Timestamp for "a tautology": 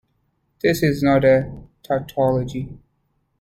1.23-2.75